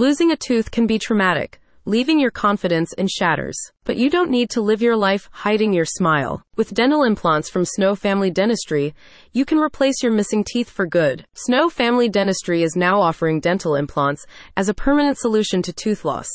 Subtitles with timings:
[0.00, 3.58] Losing a tooth can be traumatic, leaving your confidence in shatters.
[3.84, 6.42] But you don't need to live your life hiding your smile.
[6.56, 8.94] With dental implants from Snow Family Dentistry,
[9.34, 11.26] you can replace your missing teeth for good.
[11.34, 14.24] Snow Family Dentistry is now offering dental implants
[14.56, 16.30] as a permanent solution to tooth loss.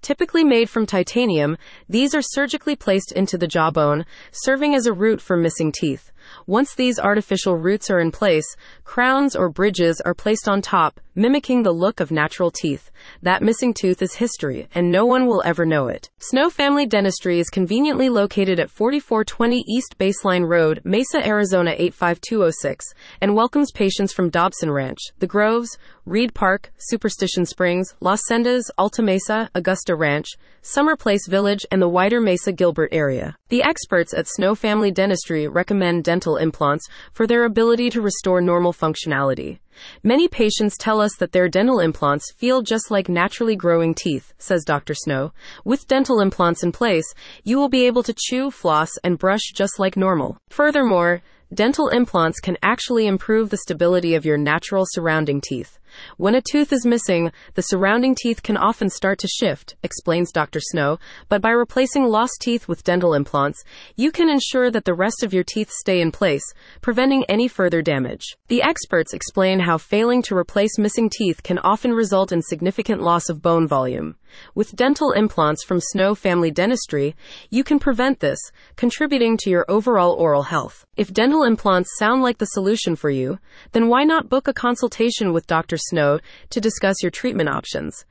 [0.00, 1.58] Typically made from titanium,
[1.90, 6.10] these are surgically placed into the jawbone, serving as a root for missing teeth.
[6.46, 8.46] Once these artificial roots are in place,
[8.84, 12.90] crowns or bridges are placed on top, mimicking the look of natural teeth.
[13.22, 16.08] That missing tooth is history, and no one will ever know it.
[16.18, 22.86] Snow Family Dentistry is conveniently located at 4420 East Baseline Road, Mesa, Arizona 85206,
[23.20, 29.02] and welcomes patients from Dobson Ranch, The Groves, Reed Park, Superstition Springs, Las Sendas, Alta
[29.02, 30.26] Mesa, Augusta Ranch,
[30.62, 33.36] Summer Place Village, and the wider Mesa Gilbert area.
[33.48, 38.74] The experts at Snow Family Dentistry recommend dental implants for their ability to restore normal
[38.74, 39.58] functionality.
[40.02, 44.62] Many patients tell us that their dental implants feel just like naturally growing teeth, says
[44.66, 44.92] Dr.
[44.92, 45.32] Snow.
[45.64, 47.06] With dental implants in place,
[47.42, 50.36] you will be able to chew, floss, and brush just like normal.
[50.50, 51.22] Furthermore,
[51.54, 55.78] dental implants can actually improve the stability of your natural surrounding teeth.
[56.16, 60.60] When a tooth is missing, the surrounding teeth can often start to shift, explains Dr.
[60.60, 63.62] Snow, but by replacing lost teeth with dental implants,
[63.96, 66.44] you can ensure that the rest of your teeth stay in place,
[66.80, 68.36] preventing any further damage.
[68.48, 73.28] The experts explain how failing to replace missing teeth can often result in significant loss
[73.28, 74.16] of bone volume.
[74.54, 77.16] With dental implants from Snow Family Dentistry,
[77.50, 78.38] you can prevent this,
[78.76, 80.84] contributing to your overall oral health.
[80.96, 83.38] If dental implants sound like the solution for you,
[83.72, 85.76] then why not book a consultation with Dr.
[85.80, 88.04] Snow to discuss your treatment options?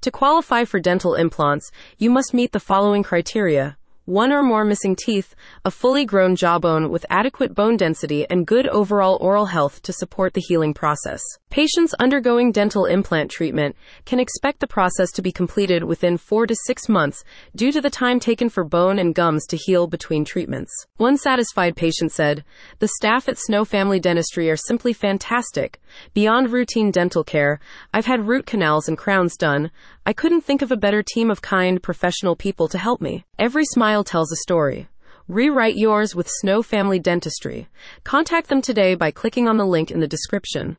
[0.00, 4.96] To qualify for dental implants, you must meet the following criteria one or more missing
[4.96, 9.92] teeth, a fully grown jawbone with adequate bone density, and good overall oral health to
[9.92, 11.20] support the healing process.
[11.50, 16.54] Patients undergoing dental implant treatment can expect the process to be completed within four to
[16.66, 20.72] six months due to the time taken for bone and gums to heal between treatments.
[20.98, 22.44] One satisfied patient said,
[22.78, 25.80] The staff at Snow Family Dentistry are simply fantastic.
[26.14, 27.58] Beyond routine dental care,
[27.92, 29.70] I've had root canals and crowns done.
[30.08, 33.24] I couldn't think of a better team of kind, professional people to help me.
[33.40, 34.86] Every smile tells a story.
[35.26, 37.66] Rewrite yours with Snow Family Dentistry.
[38.04, 40.74] Contact them today by clicking on the link in the description.